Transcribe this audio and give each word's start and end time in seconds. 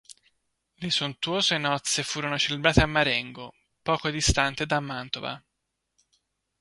Le 0.79 0.89
sontuose 0.89 1.59
nozze 1.59 2.01
furono 2.01 2.35
celebrate 2.39 2.81
a 2.81 2.87
Marengo, 2.87 3.53
poco 3.83 4.09
distante 4.09 4.65
da 4.65 4.79
Mantova. 4.79 5.39